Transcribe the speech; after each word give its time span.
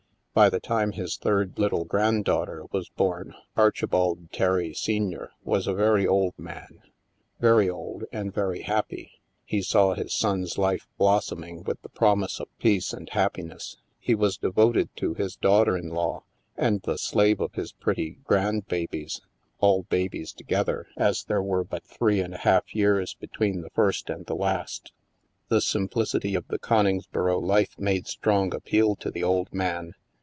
By 0.33 0.49
the 0.49 0.61
time 0.61 0.93
his 0.93 1.17
third 1.17 1.59
little 1.59 1.83
granddaughter 1.83 2.63
was 2.71 2.87
bom, 2.87 3.33
Archibald 3.57 4.31
Terry, 4.31 4.73
senior, 4.73 5.31
was 5.43 5.67
a 5.67 5.73
very 5.73 6.07
old 6.07 6.39
man— 6.39 6.83
very 7.41 7.69
old 7.69 8.05
and 8.13 8.33
very 8.33 8.61
happy. 8.61 9.11
He 9.43 9.61
saw 9.61 9.93
his 9.93 10.15
son's 10.15 10.57
life 10.57 10.87
blossoming 10.97 11.63
with 11.63 11.81
the 11.81 11.89
promise 11.89 12.39
of 12.39 12.47
peace 12.59 12.93
and 12.93 13.09
happiness. 13.09 13.75
He 13.99 14.15
was 14.15 14.37
devoted 14.37 14.95
to 14.95 15.15
his 15.15 15.35
daughter 15.35 15.77
in 15.77 15.89
law, 15.89 16.23
and 16.55 16.81
the 16.83 16.97
slave 16.97 17.41
of 17.41 17.55
his 17.55 17.73
pretty 17.73 18.17
grandbabies— 18.23 19.19
all 19.59 19.83
babies 19.83 20.31
together, 20.31 20.87
as 20.95 21.25
there 21.25 21.43
were 21.43 21.65
but 21.65 21.83
three 21.83 22.21
and 22.21 22.33
a 22.33 22.37
half 22.37 22.73
years 22.73 23.15
between 23.15 23.63
the 23.63 23.69
first 23.71 24.09
and 24.09 24.25
the 24.27 24.35
last. 24.37 24.93
The 25.49 25.59
simplicity 25.59 26.35
of 26.35 26.47
the 26.47 26.57
Coningsboro 26.57 27.37
life 27.37 27.77
made 27.77 28.07
strong 28.07 28.55
appeal 28.55 28.95
to 28.95 29.11
the 29.11 29.25
old 29.25 29.53
man. 29.53 29.93